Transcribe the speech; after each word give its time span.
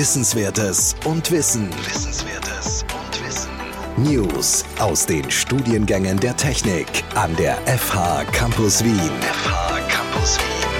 Wissenswertes 0.00 0.96
und 1.04 1.30
Wissen. 1.30 1.68
Wissenswertes 1.84 2.84
und 2.84 3.22
Wissen. 3.22 3.50
News 3.98 4.64
aus 4.78 5.04
den 5.04 5.30
Studiengängen 5.30 6.18
der 6.18 6.34
Technik 6.38 7.04
an 7.14 7.36
der 7.36 7.56
FH 7.66 8.24
Campus 8.32 8.82
Wien. 8.82 8.94
FH 8.94 9.78
Campus 9.90 10.38
Wien. 10.38 10.70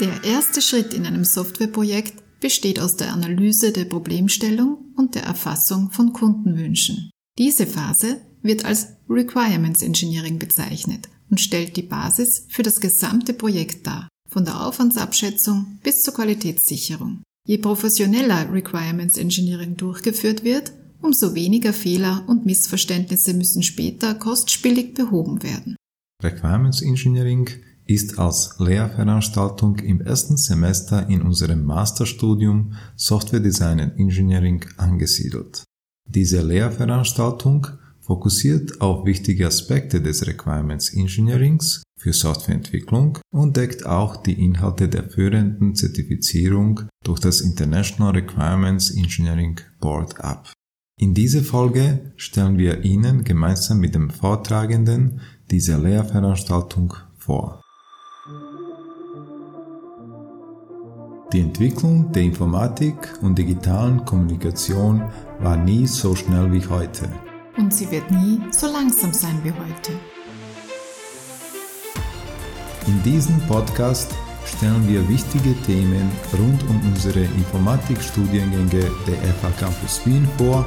Der 0.00 0.30
erste 0.30 0.60
Schritt 0.60 0.92
in 0.92 1.06
einem 1.06 1.24
Softwareprojekt 1.24 2.22
besteht 2.38 2.80
aus 2.80 2.96
der 2.96 3.10
Analyse 3.14 3.72
der 3.72 3.86
Problemstellung 3.86 4.92
und 4.94 5.14
der 5.14 5.22
Erfassung 5.22 5.90
von 5.90 6.12
Kundenwünschen. 6.12 7.08
Diese 7.38 7.66
Phase 7.66 8.20
wird 8.42 8.66
als 8.66 8.88
Requirements 9.08 9.80
Engineering 9.80 10.38
bezeichnet 10.38 11.08
und 11.30 11.40
stellt 11.40 11.76
die 11.76 11.82
Basis 11.82 12.46
für 12.48 12.62
das 12.62 12.80
gesamte 12.80 13.32
Projekt 13.32 13.86
dar, 13.86 14.08
von 14.28 14.44
der 14.44 14.66
Aufwandsabschätzung 14.66 15.78
bis 15.82 16.02
zur 16.02 16.14
Qualitätssicherung. 16.14 17.22
Je 17.46 17.58
professioneller 17.58 18.52
Requirements 18.52 19.16
Engineering 19.16 19.76
durchgeführt 19.76 20.44
wird, 20.44 20.72
umso 21.00 21.34
weniger 21.34 21.72
Fehler 21.72 22.24
und 22.26 22.44
Missverständnisse 22.44 23.34
müssen 23.34 23.62
später 23.62 24.14
kostspielig 24.14 24.94
behoben 24.94 25.42
werden. 25.42 25.76
Requirements 26.22 26.82
Engineering 26.82 27.48
ist 27.86 28.18
als 28.18 28.56
Lehrveranstaltung 28.58 29.78
im 29.78 30.00
ersten 30.00 30.36
Semester 30.36 31.08
in 31.08 31.22
unserem 31.22 31.64
Masterstudium 31.64 32.74
Software 32.94 33.40
Design 33.40 33.80
and 33.80 33.98
Engineering 33.98 34.64
angesiedelt. 34.76 35.64
Diese 36.08 36.42
Lehrveranstaltung 36.42 37.66
fokussiert 38.10 38.80
auf 38.80 39.04
wichtige 39.04 39.46
Aspekte 39.46 40.02
des 40.02 40.26
Requirements 40.26 40.92
Engineerings 40.92 41.84
für 41.96 42.12
Softwareentwicklung 42.12 43.18
und 43.32 43.56
deckt 43.56 43.86
auch 43.86 44.16
die 44.16 44.44
Inhalte 44.44 44.88
der 44.88 45.08
führenden 45.08 45.76
Zertifizierung 45.76 46.88
durch 47.04 47.20
das 47.20 47.40
International 47.40 48.10
Requirements 48.10 48.90
Engineering 48.90 49.60
Board 49.78 50.18
ab. 50.18 50.52
In 50.98 51.14
dieser 51.14 51.44
Folge 51.44 52.12
stellen 52.16 52.58
wir 52.58 52.82
Ihnen 52.82 53.22
gemeinsam 53.22 53.78
mit 53.78 53.94
dem 53.94 54.10
Vortragenden 54.10 55.20
diese 55.48 55.80
Lehrveranstaltung 55.80 56.94
vor. 57.16 57.62
Die 61.32 61.38
Entwicklung 61.38 62.10
der 62.10 62.24
Informatik 62.24 62.96
und 63.22 63.38
digitalen 63.38 64.04
Kommunikation 64.04 65.04
war 65.38 65.56
nie 65.56 65.86
so 65.86 66.16
schnell 66.16 66.52
wie 66.52 66.66
heute. 66.66 67.08
Und 67.56 67.74
sie 67.74 67.90
wird 67.90 68.10
nie 68.10 68.40
so 68.50 68.66
langsam 68.66 69.12
sein 69.12 69.38
wie 69.42 69.52
heute. 69.52 69.92
In 72.86 73.02
diesem 73.02 73.38
Podcast 73.46 74.12
stellen 74.44 74.86
wir 74.88 75.06
wichtige 75.08 75.54
Themen 75.62 76.10
rund 76.32 76.62
um 76.68 76.80
unsere 76.88 77.20
Informatikstudiengänge 77.20 78.90
der 79.06 79.16
FH 79.34 79.50
Campus 79.58 80.04
Wien 80.06 80.26
vor, 80.38 80.64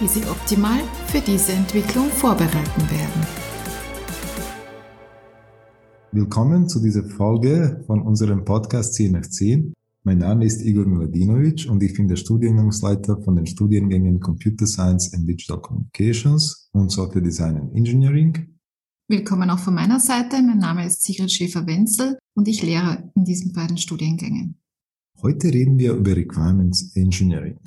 die 0.00 0.08
Sie 0.08 0.24
optimal 0.28 0.80
für 1.06 1.20
diese 1.20 1.52
Entwicklung 1.52 2.08
vorbereiten 2.08 2.90
werden. 2.90 3.26
Willkommen 6.12 6.68
zu 6.68 6.80
dieser 6.80 7.04
Folge 7.04 7.82
von 7.86 8.02
unserem 8.02 8.44
Podcast 8.44 8.94
10 8.94 9.12
nach 9.12 9.26
10. 9.28 9.74
Mein 10.06 10.18
Name 10.18 10.44
ist 10.44 10.60
Igor 10.60 10.84
Miladinovic 10.84 11.66
und 11.70 11.82
ich 11.82 11.94
bin 11.94 12.08
der 12.08 12.16
Studiengangsleiter 12.16 13.22
von 13.22 13.36
den 13.36 13.46
Studiengängen 13.46 14.20
Computer 14.20 14.66
Science 14.66 15.14
and 15.14 15.26
Digital 15.26 15.62
Communications 15.62 16.68
und 16.72 16.90
Software 16.90 17.22
Design 17.22 17.56
and 17.56 17.74
Engineering. 17.74 18.54
Willkommen 19.08 19.48
auch 19.48 19.60
von 19.60 19.72
meiner 19.72 19.98
Seite. 19.98 20.42
Mein 20.42 20.58
Name 20.58 20.84
ist 20.86 21.02
Sigrid 21.04 21.32
Schäfer-Wenzel 21.32 22.18
und 22.34 22.46
ich 22.48 22.62
lehre 22.62 23.10
in 23.16 23.24
diesen 23.24 23.54
beiden 23.54 23.78
Studiengängen. 23.78 24.60
Heute 25.22 25.48
reden 25.48 25.78
wir 25.78 25.94
über 25.94 26.14
Requirements 26.14 26.94
Engineering. 26.94 27.60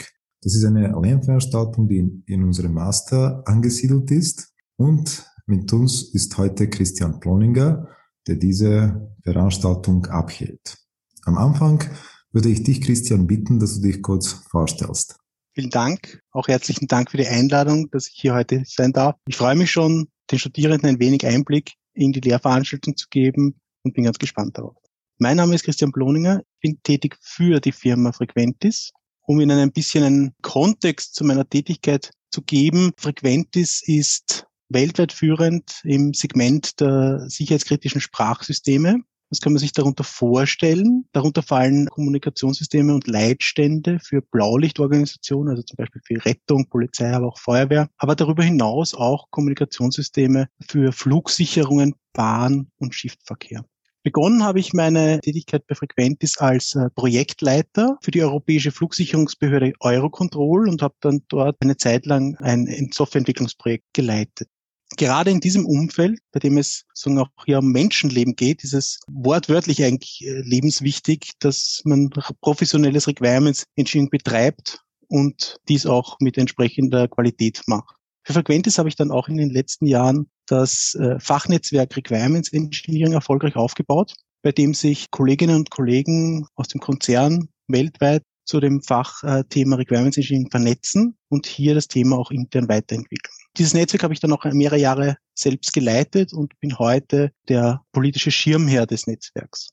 Das 0.43 0.53
ist 0.53 0.63
eine 0.63 0.89
Lernveranstaltung, 0.89 1.87
die 1.87 2.21
in 2.27 2.43
unserem 2.43 2.75
Master 2.75 3.41
angesiedelt 3.47 4.11
ist. 4.11 4.53
Und 4.75 5.25
mit 5.47 5.73
uns 5.73 6.13
ist 6.13 6.37
heute 6.37 6.69
Christian 6.69 7.19
Ploninger, 7.19 7.87
der 8.27 8.35
diese 8.35 9.09
Veranstaltung 9.23 10.05
abhält. 10.05 10.77
Am 11.25 11.35
Anfang 11.35 11.83
würde 12.31 12.49
ich 12.49 12.63
dich, 12.63 12.81
Christian, 12.81 13.27
bitten, 13.27 13.59
dass 13.59 13.75
du 13.75 13.87
dich 13.87 14.01
kurz 14.01 14.27
vorstellst. 14.27 15.17
Vielen 15.53 15.69
Dank. 15.69 16.21
Auch 16.31 16.47
herzlichen 16.47 16.87
Dank 16.87 17.11
für 17.11 17.17
die 17.17 17.27
Einladung, 17.27 17.89
dass 17.89 18.07
ich 18.07 18.15
hier 18.15 18.35
heute 18.35 18.63
sein 18.65 18.93
darf. 18.93 19.15
Ich 19.27 19.37
freue 19.37 19.55
mich 19.55 19.71
schon, 19.71 20.07
den 20.29 20.39
Studierenden 20.39 20.89
ein 20.89 20.99
wenig 20.99 21.25
Einblick 21.25 21.73
in 21.93 22.11
die 22.11 22.19
Lehrveranstaltung 22.19 22.95
zu 22.95 23.07
geben 23.09 23.59
und 23.83 23.93
bin 23.93 24.03
ganz 24.03 24.19
gespannt 24.19 24.57
darauf. 24.57 24.75
Mein 25.17 25.37
Name 25.37 25.55
ist 25.55 25.63
Christian 25.63 25.91
Bloninger. 25.91 26.41
Ich 26.41 26.69
bin 26.69 26.79
tätig 26.83 27.17
für 27.21 27.59
die 27.59 27.71
Firma 27.71 28.11
Frequentis. 28.11 28.91
Um 29.23 29.41
Ihnen 29.41 29.57
ein 29.57 29.71
bisschen 29.71 30.03
einen 30.03 30.35
Kontext 30.41 31.15
zu 31.15 31.25
meiner 31.25 31.49
Tätigkeit 31.49 32.11
zu 32.29 32.43
geben, 32.43 32.91
Frequentis 32.97 33.81
ist 33.83 34.45
weltweit 34.69 35.11
führend 35.11 35.81
im 35.83 36.13
Segment 36.13 36.79
der 36.79 37.27
sicherheitskritischen 37.29 38.01
Sprachsysteme. 38.01 39.01
Was 39.29 39.41
kann 39.41 39.51
man 39.51 39.59
sich 39.59 39.73
darunter 39.73 40.05
vorstellen? 40.05 41.05
Darunter 41.11 41.43
fallen 41.43 41.87
Kommunikationssysteme 41.87 42.93
und 42.93 43.07
Leitstände 43.07 43.99
für 43.99 44.21
Blaulichtorganisationen, 44.21 45.49
also 45.49 45.63
zum 45.63 45.75
Beispiel 45.75 46.01
für 46.05 46.25
Rettung, 46.25 46.69
Polizei, 46.69 47.11
aber 47.11 47.27
auch 47.27 47.37
Feuerwehr. 47.37 47.89
Aber 47.97 48.15
darüber 48.15 48.43
hinaus 48.43 48.93
auch 48.93 49.29
Kommunikationssysteme 49.29 50.47
für 50.65 50.93
Flugsicherungen, 50.93 51.95
Bahn- 52.13 52.71
und 52.77 52.95
Schiffverkehr. 52.95 53.65
Begonnen 54.03 54.45
habe 54.45 54.61
ich 54.61 54.71
meine 54.71 55.19
Tätigkeit 55.19 55.67
bei 55.67 55.75
Frequentis 55.75 56.37
als 56.37 56.75
äh, 56.75 56.89
Projektleiter 56.91 57.97
für 58.01 58.11
die 58.11 58.23
europäische 58.23 58.71
Flugsicherungsbehörde 58.71 59.73
Eurocontrol 59.81 60.69
und 60.69 60.81
habe 60.81 60.95
dann 61.01 61.23
dort 61.27 61.57
eine 61.59 61.75
Zeit 61.75 62.05
lang 62.05 62.37
ein 62.37 62.89
Softwareentwicklungsprojekt 62.93 63.83
geleitet 63.93 64.47
gerade 64.95 65.31
in 65.31 65.39
diesem 65.39 65.65
Umfeld, 65.65 66.19
bei 66.31 66.39
dem 66.39 66.57
es 66.57 66.85
sagen 66.93 67.19
auch 67.19 67.29
hier 67.45 67.59
um 67.59 67.71
Menschenleben 67.71 68.35
geht, 68.35 68.63
ist 68.63 68.73
es 68.73 68.99
wortwörtlich 69.07 69.83
eigentlich 69.83 70.25
äh, 70.25 70.41
lebenswichtig, 70.41 71.31
dass 71.39 71.81
man 71.83 72.09
professionelles 72.41 73.07
Requirements 73.07 73.65
Engineering 73.75 74.09
betreibt 74.09 74.79
und 75.07 75.57
dies 75.67 75.85
auch 75.85 76.17
mit 76.19 76.37
entsprechender 76.37 77.07
Qualität 77.07 77.61
macht. 77.67 77.95
Für 78.23 78.33
Frequentis 78.33 78.77
habe 78.77 78.89
ich 78.89 78.95
dann 78.95 79.11
auch 79.11 79.29
in 79.29 79.37
den 79.37 79.49
letzten 79.49 79.85
Jahren 79.85 80.29
das 80.47 80.95
äh, 80.95 81.19
Fachnetzwerk 81.19 81.95
Requirements 81.95 82.51
Engineering 82.51 83.13
erfolgreich 83.13 83.55
aufgebaut, 83.55 84.13
bei 84.41 84.51
dem 84.51 84.73
sich 84.73 85.11
Kolleginnen 85.11 85.55
und 85.55 85.69
Kollegen 85.69 86.45
aus 86.55 86.67
dem 86.67 86.81
Konzern 86.81 87.49
weltweit 87.67 88.23
zu 88.47 88.59
dem 88.59 88.81
Fachthema 88.81 89.75
Requirements 89.75 90.17
Engineering 90.17 90.49
vernetzen 90.49 91.17
und 91.29 91.45
hier 91.45 91.75
das 91.75 91.87
Thema 91.87 92.17
auch 92.17 92.31
intern 92.31 92.67
weiterentwickeln. 92.69 93.33
Dieses 93.57 93.73
Netzwerk 93.73 94.03
habe 94.03 94.13
ich 94.13 94.19
dann 94.19 94.31
auch 94.31 94.45
mehrere 94.45 94.79
Jahre 94.79 95.17
selbst 95.35 95.73
geleitet 95.73 96.33
und 96.33 96.59
bin 96.59 96.79
heute 96.79 97.31
der 97.49 97.81
politische 97.91 98.31
Schirmherr 98.31 98.85
des 98.85 99.05
Netzwerks. 99.05 99.69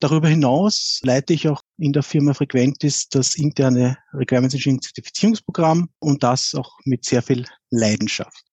Darüber 0.00 0.28
hinaus 0.28 1.00
leite 1.04 1.32
ich 1.32 1.48
auch 1.48 1.62
in 1.78 1.92
der 1.92 2.02
Firma 2.02 2.34
Frequentis 2.34 3.08
das 3.08 3.36
interne 3.36 3.96
Requirements 4.12 4.54
Engineering 4.54 4.82
Zertifizierungsprogramm 4.82 5.88
und 6.00 6.22
das 6.22 6.54
auch 6.54 6.78
mit 6.84 7.04
sehr 7.04 7.22
viel 7.22 7.46
Leidenschaft. 7.70 8.44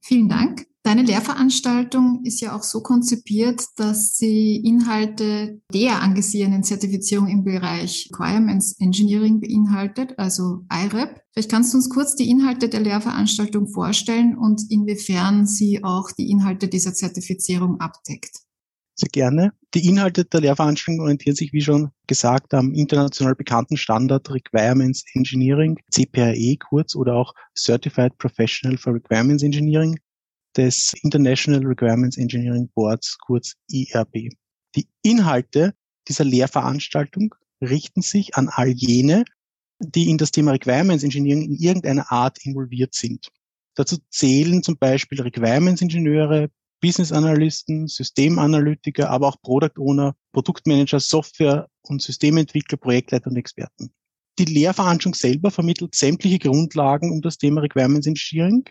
Vielen 0.00 0.28
Dank. 0.28 0.66
Deine 0.88 1.02
Lehrveranstaltung 1.02 2.22
ist 2.24 2.40
ja 2.40 2.56
auch 2.56 2.62
so 2.62 2.80
konzipiert, 2.80 3.62
dass 3.76 4.16
sie 4.16 4.56
Inhalte 4.56 5.60
der 5.70 6.00
angesehenen 6.00 6.62
Zertifizierung 6.62 7.28
im 7.28 7.44
Bereich 7.44 8.08
Requirements 8.10 8.74
Engineering 8.80 9.38
beinhaltet, 9.38 10.18
also 10.18 10.64
IREP. 10.72 11.20
Vielleicht 11.34 11.50
kannst 11.50 11.74
du 11.74 11.76
uns 11.76 11.90
kurz 11.90 12.16
die 12.16 12.30
Inhalte 12.30 12.70
der 12.70 12.80
Lehrveranstaltung 12.80 13.68
vorstellen 13.68 14.34
und 14.38 14.62
inwiefern 14.70 15.46
sie 15.46 15.84
auch 15.84 16.10
die 16.10 16.30
Inhalte 16.30 16.68
dieser 16.68 16.94
Zertifizierung 16.94 17.78
abdeckt. 17.80 18.38
Sehr 18.94 19.10
gerne. 19.10 19.52
Die 19.74 19.86
Inhalte 19.86 20.24
der 20.24 20.40
Lehrveranstaltung 20.40 21.02
orientieren 21.02 21.36
sich, 21.36 21.52
wie 21.52 21.60
schon 21.60 21.90
gesagt, 22.06 22.54
am 22.54 22.72
international 22.72 23.34
bekannten 23.34 23.76
Standard 23.76 24.30
Requirements 24.30 25.04
Engineering, 25.12 25.78
CPRE 25.90 26.56
kurz, 26.56 26.96
oder 26.96 27.14
auch 27.14 27.34
Certified 27.54 28.16
Professional 28.16 28.78
for 28.78 28.94
Requirements 28.94 29.42
Engineering, 29.42 29.98
des 30.58 30.92
International 31.02 31.64
Requirements 31.64 32.18
Engineering 32.18 32.68
Boards, 32.74 33.16
kurz 33.18 33.54
IRB. 33.70 34.28
Die 34.74 34.88
Inhalte 35.02 35.72
dieser 36.08 36.24
Lehrveranstaltung 36.24 37.34
richten 37.62 38.02
sich 38.02 38.34
an 38.34 38.48
all 38.50 38.68
jene, 38.68 39.24
die 39.78 40.10
in 40.10 40.18
das 40.18 40.32
Thema 40.32 40.52
Requirements 40.52 41.04
Engineering 41.04 41.42
in 41.42 41.54
irgendeiner 41.54 42.10
Art 42.10 42.44
involviert 42.44 42.94
sind. 42.94 43.28
Dazu 43.76 43.98
zählen 44.10 44.62
zum 44.62 44.76
Beispiel 44.76 45.22
Requirements 45.22 45.80
Ingenieure, 45.80 46.50
Business 46.80 47.12
Analysten, 47.12 47.86
Systemanalytiker, 47.86 49.08
aber 49.10 49.28
auch 49.28 49.40
Product 49.42 49.78
Owner, 49.78 50.16
Produktmanager, 50.32 51.00
Software- 51.00 51.68
und 51.82 52.02
Systementwickler, 52.02 52.78
Projektleiter 52.78 53.30
und 53.30 53.36
Experten. 53.36 53.90
Die 54.38 54.44
Lehrveranstaltung 54.44 55.14
selber 55.14 55.50
vermittelt 55.50 55.94
sämtliche 55.94 56.38
Grundlagen 56.38 57.12
um 57.12 57.20
das 57.20 57.38
Thema 57.38 57.60
Requirements 57.60 58.06
Engineering, 58.06 58.64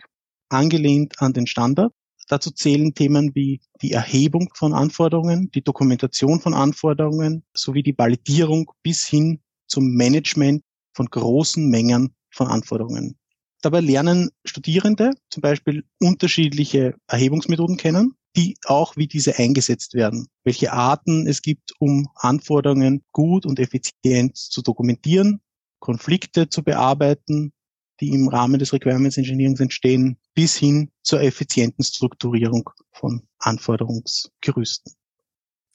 angelehnt 0.48 1.20
an 1.20 1.32
den 1.32 1.46
Standard. 1.46 1.92
Dazu 2.28 2.50
zählen 2.50 2.94
Themen 2.94 3.34
wie 3.34 3.60
die 3.80 3.92
Erhebung 3.92 4.50
von 4.54 4.74
Anforderungen, 4.74 5.50
die 5.50 5.62
Dokumentation 5.62 6.40
von 6.40 6.52
Anforderungen 6.52 7.42
sowie 7.54 7.82
die 7.82 7.96
Validierung 7.96 8.70
bis 8.82 9.06
hin 9.06 9.40
zum 9.66 9.94
Management 9.94 10.62
von 10.92 11.06
großen 11.06 11.68
Mengen 11.68 12.14
von 12.30 12.48
Anforderungen. 12.48 13.16
Dabei 13.62 13.80
lernen 13.80 14.30
Studierende 14.44 15.12
zum 15.30 15.40
Beispiel 15.40 15.84
unterschiedliche 16.00 16.94
Erhebungsmethoden 17.08 17.76
kennen, 17.76 18.14
die 18.36 18.56
auch 18.66 18.96
wie 18.96 19.08
diese 19.08 19.38
eingesetzt 19.38 19.94
werden, 19.94 20.28
welche 20.44 20.72
Arten 20.72 21.26
es 21.26 21.42
gibt, 21.42 21.72
um 21.78 22.08
Anforderungen 22.14 23.02
gut 23.12 23.46
und 23.46 23.58
effizient 23.58 24.36
zu 24.36 24.62
dokumentieren, 24.62 25.40
Konflikte 25.80 26.48
zu 26.48 26.62
bearbeiten, 26.62 27.52
die 28.00 28.10
im 28.10 28.28
Rahmen 28.28 28.58
des 28.58 28.72
Requirements 28.72 29.16
Engineering 29.16 29.56
entstehen, 29.58 30.18
bis 30.34 30.56
hin 30.56 30.90
zur 31.02 31.20
effizienten 31.20 31.84
Strukturierung 31.84 32.70
von 32.92 33.22
Anforderungsgerüsten. 33.38 34.92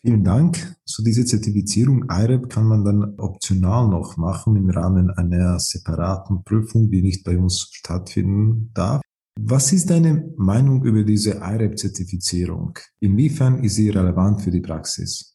Vielen 0.05 0.23
Dank. 0.25 0.75
So 0.83 1.01
diese 1.01 1.23
Zertifizierung 1.23 2.05
IREP 2.09 2.49
kann 2.49 2.65
man 2.65 2.83
dann 2.83 3.17
optional 3.19 3.87
noch 3.87 4.17
machen 4.17 4.57
im 4.57 4.69
Rahmen 4.69 5.09
einer 5.11 5.59
separaten 5.59 6.43
Prüfung, 6.43 6.91
die 6.91 7.01
nicht 7.01 7.23
bei 7.23 7.37
uns 7.37 7.69
stattfinden 7.71 8.71
darf. 8.73 9.01
Was 9.39 9.71
ist 9.71 9.89
deine 9.89 10.31
Meinung 10.35 10.83
über 10.83 11.03
diese 11.03 11.35
IREP-Zertifizierung? 11.41 12.77
Inwiefern 12.99 13.63
ist 13.63 13.75
sie 13.75 13.89
relevant 13.89 14.41
für 14.41 14.51
die 14.51 14.59
Praxis? 14.59 15.32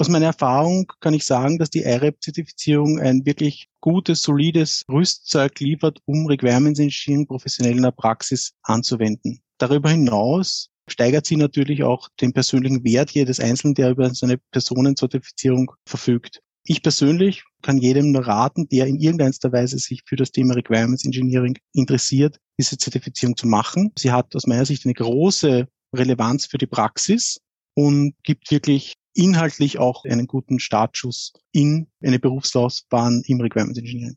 Aus 0.00 0.08
meiner 0.08 0.26
Erfahrung 0.26 0.86
kann 1.00 1.12
ich 1.12 1.26
sagen, 1.26 1.58
dass 1.58 1.70
die 1.70 1.82
IREP-Zertifizierung 1.82 3.00
ein 3.00 3.26
wirklich 3.26 3.66
gutes, 3.80 4.22
solides 4.22 4.84
Rüstzeug 4.88 5.58
liefert, 5.58 5.98
um 6.04 6.28
Requirements 6.28 6.78
Engineering 6.78 7.26
professionell 7.26 7.76
in 7.76 7.82
der 7.82 7.90
Praxis 7.90 8.52
anzuwenden. 8.62 9.40
Darüber 9.58 9.90
hinaus 9.90 10.68
steigert 10.86 11.26
sie 11.26 11.34
natürlich 11.34 11.82
auch 11.82 12.08
den 12.20 12.32
persönlichen 12.32 12.84
Wert 12.84 13.10
jedes 13.10 13.40
Einzelnen, 13.40 13.74
der 13.74 13.90
über 13.90 14.14
seine 14.14 14.38
Personenzertifizierung 14.52 15.72
verfügt. 15.84 16.42
Ich 16.62 16.80
persönlich 16.80 17.42
kann 17.62 17.78
jedem 17.78 18.12
nur 18.12 18.24
raten, 18.24 18.68
der 18.68 18.86
in 18.86 19.00
irgendeiner 19.00 19.52
Weise 19.52 19.80
sich 19.80 20.02
für 20.06 20.14
das 20.14 20.30
Thema 20.30 20.54
Requirements 20.54 21.04
Engineering 21.04 21.58
interessiert, 21.72 22.38
diese 22.56 22.78
Zertifizierung 22.78 23.36
zu 23.36 23.48
machen. 23.48 23.90
Sie 23.98 24.12
hat 24.12 24.36
aus 24.36 24.46
meiner 24.46 24.64
Sicht 24.64 24.84
eine 24.84 24.94
große 24.94 25.66
Relevanz 25.92 26.46
für 26.46 26.58
die 26.58 26.66
Praxis 26.68 27.40
und 27.74 28.14
gibt 28.22 28.48
wirklich 28.52 28.94
inhaltlich 29.18 29.78
auch 29.78 30.04
einen 30.04 30.26
guten 30.26 30.60
Startschuss 30.60 31.32
in 31.52 31.88
eine 32.00 32.18
Berufslaufbahn 32.18 33.22
im 33.26 33.40
Requirements 33.40 33.78
Engineering. 33.78 34.16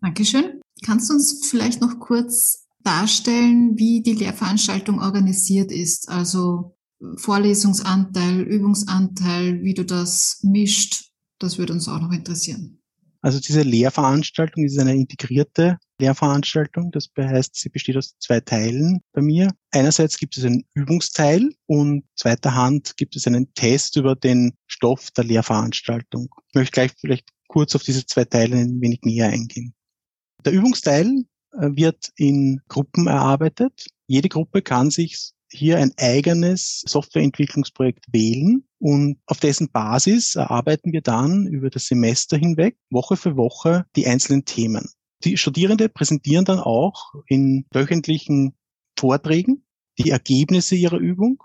Dankeschön. 0.00 0.60
Kannst 0.84 1.08
du 1.08 1.14
uns 1.14 1.46
vielleicht 1.48 1.80
noch 1.80 2.00
kurz 2.00 2.66
darstellen, 2.82 3.78
wie 3.78 4.02
die 4.02 4.14
Lehrveranstaltung 4.14 5.00
organisiert 5.00 5.70
ist. 5.70 6.08
Also 6.08 6.76
Vorlesungsanteil, 7.16 8.40
Übungsanteil, 8.40 9.62
wie 9.62 9.74
du 9.74 9.84
das 9.84 10.40
mischt. 10.42 11.10
Das 11.38 11.58
würde 11.58 11.72
uns 11.72 11.88
auch 11.88 12.00
noch 12.00 12.12
interessieren. 12.12 12.80
Also 13.20 13.38
diese 13.38 13.62
Lehrveranstaltung 13.62 14.64
ist 14.64 14.78
eine 14.78 14.96
integrierte 14.96 15.78
Lehrveranstaltung. 16.02 16.90
Das 16.90 17.08
heißt, 17.16 17.54
sie 17.54 17.68
besteht 17.68 17.96
aus 17.96 18.16
zwei 18.18 18.40
Teilen 18.40 19.00
bei 19.12 19.22
mir. 19.22 19.50
Einerseits 19.70 20.18
gibt 20.18 20.36
es 20.36 20.44
einen 20.44 20.64
Übungsteil 20.74 21.50
und 21.66 22.04
zweiter 22.16 22.54
Hand 22.54 22.96
gibt 22.96 23.16
es 23.16 23.26
einen 23.26 23.52
Test 23.54 23.96
über 23.96 24.14
den 24.14 24.54
Stoff 24.66 25.10
der 25.12 25.24
Lehrveranstaltung. 25.24 26.28
Ich 26.48 26.54
möchte 26.54 26.72
gleich 26.72 26.92
vielleicht 27.00 27.30
kurz 27.48 27.74
auf 27.74 27.82
diese 27.82 28.04
zwei 28.06 28.24
Teile 28.24 28.56
ein 28.56 28.80
wenig 28.80 29.00
näher 29.02 29.28
eingehen. 29.28 29.74
Der 30.44 30.52
Übungsteil 30.52 31.24
äh, 31.52 31.68
wird 31.72 32.10
in 32.16 32.60
Gruppen 32.68 33.06
erarbeitet. 33.06 33.86
Jede 34.06 34.28
Gruppe 34.28 34.62
kann 34.62 34.90
sich 34.90 35.32
hier 35.52 35.76
ein 35.78 35.92
eigenes 35.98 36.82
Softwareentwicklungsprojekt 36.86 38.06
wählen 38.10 38.64
und 38.78 39.18
auf 39.26 39.38
dessen 39.38 39.70
Basis 39.70 40.34
erarbeiten 40.34 40.92
wir 40.92 41.02
dann 41.02 41.46
über 41.46 41.70
das 41.70 41.86
Semester 41.86 42.36
hinweg 42.36 42.76
Woche 42.90 43.16
für 43.16 43.36
Woche 43.36 43.84
die 43.94 44.06
einzelnen 44.06 44.44
Themen. 44.44 44.88
Die 45.24 45.36
Studierende 45.36 45.88
präsentieren 45.88 46.44
dann 46.44 46.58
auch 46.58 47.14
in 47.26 47.64
wöchentlichen 47.72 48.54
Vorträgen 48.98 49.64
die 49.98 50.10
Ergebnisse 50.10 50.74
ihrer 50.74 50.98
Übung, 50.98 51.42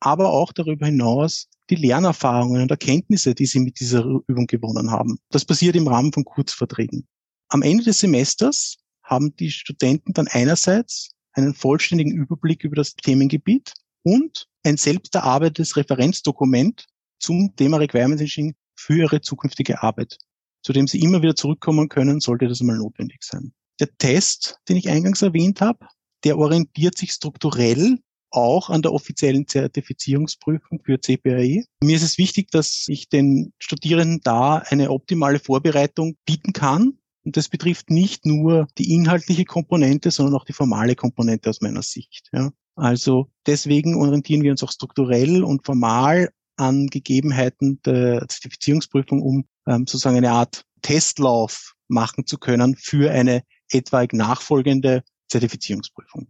aber 0.00 0.30
auch 0.30 0.52
darüber 0.52 0.86
hinaus 0.86 1.48
die 1.70 1.76
Lernerfahrungen 1.76 2.62
und 2.62 2.70
Erkenntnisse, 2.70 3.34
die 3.34 3.46
sie 3.46 3.60
mit 3.60 3.78
dieser 3.80 4.04
Übung 4.26 4.46
gewonnen 4.46 4.90
haben. 4.90 5.18
Das 5.30 5.44
passiert 5.44 5.76
im 5.76 5.86
Rahmen 5.86 6.12
von 6.12 6.24
Kurzvorträgen. 6.24 7.06
Am 7.48 7.62
Ende 7.62 7.84
des 7.84 8.00
Semesters 8.00 8.78
haben 9.04 9.34
die 9.36 9.50
Studenten 9.50 10.12
dann 10.12 10.26
einerseits 10.28 11.10
einen 11.32 11.54
vollständigen 11.54 12.12
Überblick 12.12 12.64
über 12.64 12.76
das 12.76 12.94
Themengebiet 12.94 13.72
und 14.02 14.48
ein 14.64 14.76
selbst 14.76 15.14
erarbeitetes 15.14 15.76
Referenzdokument 15.76 16.86
zum 17.18 17.54
Thema 17.56 17.76
Requirements 17.76 18.22
Engineering 18.22 18.56
für 18.74 18.98
ihre 18.98 19.20
zukünftige 19.20 19.82
Arbeit, 19.82 20.18
zu 20.62 20.72
dem 20.72 20.86
sie 20.86 21.00
immer 21.00 21.22
wieder 21.22 21.34
zurückkommen 21.34 21.88
können, 21.88 22.20
sollte 22.20 22.48
das 22.48 22.60
mal 22.60 22.76
notwendig 22.76 23.22
sein. 23.22 23.52
Der 23.80 23.88
Test, 23.98 24.58
den 24.68 24.76
ich 24.76 24.88
eingangs 24.88 25.22
erwähnt 25.22 25.60
habe, 25.60 25.86
der 26.24 26.38
orientiert 26.38 26.96
sich 26.96 27.12
strukturell 27.12 27.98
auch 28.30 28.70
an 28.70 28.80
der 28.80 28.92
offiziellen 28.92 29.46
Zertifizierungsprüfung 29.46 30.80
für 30.84 31.00
CPAE. 31.00 31.64
Mir 31.82 31.96
ist 31.96 32.02
es 32.02 32.16
wichtig, 32.16 32.50
dass 32.50 32.84
ich 32.88 33.08
den 33.08 33.52
Studierenden 33.58 34.20
da 34.22 34.58
eine 34.58 34.90
optimale 34.90 35.38
Vorbereitung 35.38 36.16
bieten 36.24 36.52
kann, 36.52 36.98
und 37.24 37.36
das 37.36 37.48
betrifft 37.48 37.90
nicht 37.90 38.26
nur 38.26 38.66
die 38.78 38.92
inhaltliche 38.92 39.44
Komponente, 39.44 40.10
sondern 40.10 40.34
auch 40.34 40.44
die 40.44 40.52
formale 40.52 40.96
Komponente 40.96 41.50
aus 41.50 41.60
meiner 41.60 41.82
Sicht. 41.82 42.28
Ja. 42.32 42.50
Also 42.74 43.30
deswegen 43.46 43.96
orientieren 43.96 44.42
wir 44.42 44.50
uns 44.50 44.62
auch 44.62 44.72
strukturell 44.72 45.44
und 45.44 45.64
formal 45.64 46.30
an 46.62 46.86
Gegebenheiten 46.86 47.80
der 47.84 48.26
Zertifizierungsprüfung, 48.28 49.20
um 49.20 49.44
ähm, 49.66 49.86
sozusagen 49.86 50.16
eine 50.16 50.30
Art 50.30 50.64
Testlauf 50.82 51.74
machen 51.88 52.26
zu 52.26 52.38
können 52.38 52.76
für 52.76 53.10
eine 53.10 53.42
etwaig 53.70 54.12
nachfolgende 54.12 55.02
Zertifizierungsprüfung. 55.28 56.28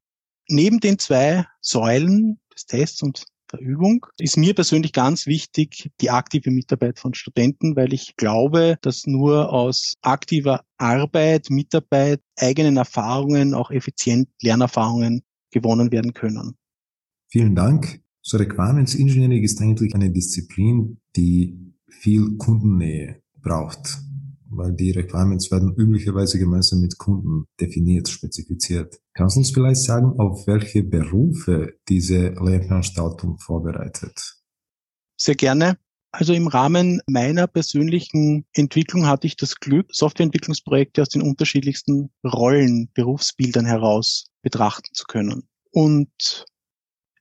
Neben 0.48 0.80
den 0.80 0.98
zwei 0.98 1.46
Säulen 1.60 2.40
des 2.54 2.66
Tests 2.66 3.02
und 3.02 3.24
der 3.52 3.60
Übung 3.60 4.06
ist 4.18 4.38
mir 4.38 4.54
persönlich 4.54 4.94
ganz 4.94 5.26
wichtig 5.26 5.90
die 6.00 6.08
aktive 6.08 6.50
Mitarbeit 6.50 6.98
von 6.98 7.12
Studenten, 7.12 7.76
weil 7.76 7.92
ich 7.92 8.16
glaube, 8.16 8.78
dass 8.80 9.06
nur 9.06 9.52
aus 9.52 9.94
aktiver 10.00 10.64
Arbeit, 10.78 11.50
Mitarbeit, 11.50 12.22
eigenen 12.38 12.78
Erfahrungen, 12.78 13.52
auch 13.52 13.70
effizient 13.70 14.28
Lernerfahrungen 14.40 15.22
gewonnen 15.50 15.92
werden 15.92 16.14
können. 16.14 16.56
Vielen 17.28 17.54
Dank. 17.54 18.01
So 18.22 18.38
Requirements 18.38 18.94
Engineering 18.94 19.42
ist 19.42 19.60
eigentlich 19.60 19.94
eine 19.94 20.10
Disziplin, 20.10 20.98
die 21.16 21.58
viel 21.88 22.36
Kundennähe 22.38 23.22
braucht 23.42 23.98
weil 24.54 24.72
die 24.72 24.90
Requirements 24.90 25.50
werden 25.50 25.74
üblicherweise 25.76 26.38
gemeinsam 26.38 26.80
mit 26.80 26.98
Kunden 26.98 27.46
definiert, 27.60 28.08
spezifiziert. 28.08 29.00
Kannst 29.14 29.36
du 29.36 29.40
uns 29.40 29.50
vielleicht 29.50 29.82
sagen, 29.82 30.18
auf 30.18 30.46
welche 30.46 30.82
Berufe 30.82 31.74
diese 31.88 32.28
Lehrveranstaltung 32.28 33.38
vorbereitet? 33.38 34.36
Sehr 35.16 35.34
gerne. 35.34 35.78
Also 36.10 36.34
im 36.34 36.46
Rahmen 36.46 37.00
meiner 37.06 37.46
persönlichen 37.46 38.44
Entwicklung 38.52 39.06
hatte 39.06 39.26
ich 39.26 39.36
das 39.36 39.56
Glück, 39.56 39.86
Softwareentwicklungsprojekte 39.94 41.00
aus 41.00 41.08
den 41.08 41.22
unterschiedlichsten 41.22 42.10
Rollen, 42.22 42.90
Berufsbildern 42.92 43.64
heraus 43.64 44.26
betrachten 44.42 44.90
zu 44.92 45.04
können. 45.06 45.48
Und 45.70 46.44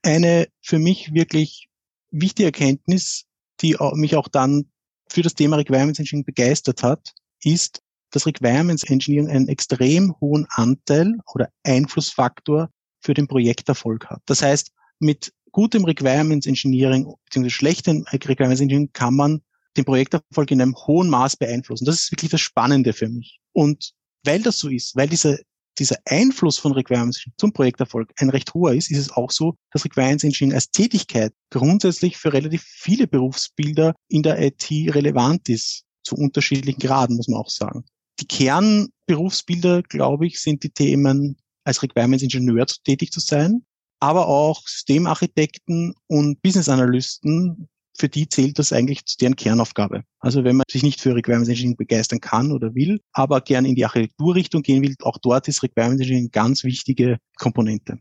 eine 0.02 0.48
für 0.60 0.78
mich 0.78 1.14
wirklich 1.14 1.68
wichtige 2.10 2.46
Erkenntnis, 2.46 3.24
die 3.60 3.76
mich 3.94 4.16
auch 4.16 4.28
dann 4.28 4.70
für 5.08 5.22
das 5.22 5.34
Thema 5.34 5.56
Requirements 5.56 5.98
Engineering 5.98 6.24
begeistert 6.24 6.82
hat, 6.82 7.12
ist, 7.42 7.80
dass 8.10 8.26
Requirements 8.26 8.84
Engineering 8.84 9.30
einen 9.30 9.48
extrem 9.48 10.14
hohen 10.20 10.46
Anteil 10.50 11.14
oder 11.34 11.48
Einflussfaktor 11.64 12.70
für 13.00 13.14
den 13.14 13.26
Projekterfolg 13.26 14.06
hat. 14.06 14.22
Das 14.26 14.42
heißt, 14.42 14.70
mit 14.98 15.32
gutem 15.50 15.84
Requirements 15.84 16.46
Engineering 16.46 17.12
bzw. 17.26 17.50
schlechtem 17.50 18.04
Requirements 18.12 18.60
Engineering 18.60 18.90
kann 18.92 19.14
man 19.14 19.42
den 19.76 19.84
Projekterfolg 19.84 20.50
in 20.50 20.60
einem 20.60 20.76
hohen 20.76 21.08
Maß 21.08 21.36
beeinflussen. 21.36 21.84
Das 21.84 21.96
ist 21.96 22.12
wirklich 22.12 22.30
das 22.30 22.40
Spannende 22.40 22.92
für 22.92 23.08
mich. 23.08 23.40
Und 23.52 23.92
weil 24.24 24.42
das 24.42 24.58
so 24.58 24.68
ist, 24.68 24.94
weil 24.96 25.08
dieser, 25.08 25.38
dieser 25.78 25.96
Einfluss 26.04 26.58
von 26.58 26.72
Requirements 26.72 27.24
zum 27.38 27.52
Projekterfolg 27.52 28.12
ein 28.18 28.30
recht 28.30 28.52
hoher 28.54 28.74
ist, 28.74 28.90
ist 28.90 28.98
es 28.98 29.10
auch 29.10 29.30
so, 29.30 29.56
dass 29.70 29.84
Requirements 29.84 30.24
Engineering 30.24 30.54
als 30.54 30.70
Tätigkeit 30.70 31.32
grundsätzlich 31.50 32.16
für 32.16 32.32
relativ 32.32 32.62
viele 32.62 33.06
Berufsbilder 33.06 33.94
in 34.08 34.22
der 34.22 34.40
IT 34.40 34.70
relevant 34.70 35.48
ist 35.48 35.84
zu 36.02 36.16
unterschiedlichen 36.16 36.80
Graden, 36.80 37.16
muss 37.16 37.28
man 37.28 37.40
auch 37.40 37.50
sagen. 37.50 37.84
Die 38.20 38.26
Kernberufsbilder, 38.26 39.82
glaube 39.82 40.26
ich, 40.26 40.40
sind 40.40 40.62
die 40.62 40.70
Themen 40.70 41.36
als 41.64 41.82
Requirements 41.82 42.22
Ingenieur 42.22 42.66
tätig 42.84 43.12
zu 43.12 43.20
sein, 43.20 43.64
aber 44.00 44.26
auch 44.26 44.66
Systemarchitekten 44.66 45.94
und 46.08 46.42
Business 46.42 46.68
Analysten, 46.68 47.68
für 48.02 48.08
die 48.08 48.28
zählt 48.28 48.58
das 48.58 48.72
eigentlich 48.72 49.04
zu 49.04 49.16
deren 49.16 49.36
Kernaufgabe. 49.36 50.02
Also 50.18 50.42
wenn 50.42 50.56
man 50.56 50.64
sich 50.68 50.82
nicht 50.82 51.00
für 51.00 51.14
Requirements 51.14 51.48
Engineering 51.48 51.76
begeistern 51.76 52.18
kann 52.18 52.50
oder 52.50 52.74
will, 52.74 53.00
aber 53.12 53.40
gern 53.40 53.64
in 53.64 53.76
die 53.76 53.84
Architekturrichtung 53.84 54.62
gehen 54.62 54.82
will, 54.82 54.96
auch 55.02 55.18
dort 55.18 55.46
ist 55.46 55.62
Requirements 55.62 56.00
Engineering 56.02 56.32
ganz 56.32 56.64
wichtige 56.64 57.18
Komponente. 57.36 58.00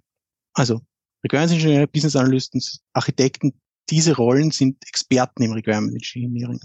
Also 0.55 0.81
Requirements 1.23 1.53
Engineer, 1.53 1.85
Business 1.85 2.15
Analysten, 2.15 2.59
Architekten, 2.93 3.53
diese 3.91 4.15
Rollen 4.15 4.49
sind 4.49 4.83
Experten 4.87 5.43
im 5.43 5.51
Requirement 5.51 5.93
Engineering. 5.93 6.59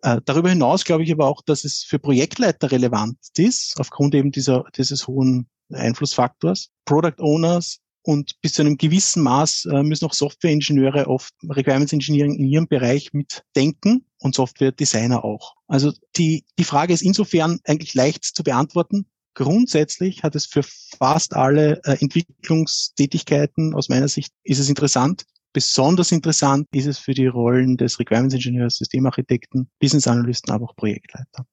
Äh, 0.00 0.22
darüber 0.24 0.48
hinaus 0.48 0.86
glaube 0.86 1.02
ich 1.02 1.12
aber 1.12 1.26
auch, 1.26 1.42
dass 1.42 1.64
es 1.64 1.84
für 1.86 1.98
Projektleiter 1.98 2.72
relevant 2.72 3.18
ist, 3.36 3.74
aufgrund 3.78 4.14
eben 4.14 4.32
dieser, 4.32 4.64
dieses 4.74 5.06
hohen 5.06 5.46
Einflussfaktors. 5.70 6.70
Product 6.86 7.18
Owners 7.18 7.80
und 8.08 8.40
bis 8.40 8.54
zu 8.54 8.62
einem 8.62 8.78
gewissen 8.78 9.22
Maß 9.22 9.66
äh, 9.66 9.82
müssen 9.82 10.06
auch 10.06 10.14
Softwareingenieure 10.14 11.08
oft 11.08 11.34
Requirements 11.46 11.92
Engineering 11.92 12.36
in 12.36 12.46
ihrem 12.46 12.66
Bereich 12.66 13.12
mitdenken 13.12 14.06
und 14.20 14.34
Software-Designer 14.34 15.22
auch. 15.26 15.56
Also 15.66 15.92
die, 16.16 16.46
die 16.58 16.64
Frage 16.64 16.94
ist 16.94 17.02
insofern 17.02 17.60
eigentlich 17.64 17.92
leicht 17.92 18.24
zu 18.24 18.42
beantworten. 18.42 19.04
Grundsätzlich 19.34 20.22
hat 20.22 20.34
es 20.36 20.46
für 20.46 20.62
fast 20.62 21.36
alle 21.36 21.82
äh, 21.84 21.98
Entwicklungstätigkeiten 22.00 23.74
aus 23.74 23.90
meiner 23.90 24.08
Sicht 24.08 24.32
ist 24.42 24.58
es 24.58 24.70
interessant. 24.70 25.24
Besonders 25.52 26.10
interessant 26.10 26.66
ist 26.72 26.86
es 26.86 26.96
für 26.98 27.12
die 27.12 27.26
Rollen 27.26 27.76
des 27.76 27.98
Requirements 28.00 28.34
Engineers, 28.34 28.76
Systemarchitekten, 28.76 29.68
Business 29.80 30.06
Analysten, 30.06 30.50
aber 30.50 30.64
auch 30.64 30.76
Projektleiter. 30.76 31.44